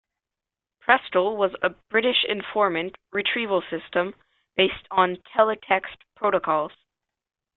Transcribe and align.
Prestel 0.83 1.37
was 1.37 1.51
a 1.61 1.69
British 1.91 2.23
information-retrieval 2.27 3.61
system 3.69 4.15
based 4.55 4.87
on 4.89 5.17
teletext 5.27 5.97
protocols. 6.15 6.71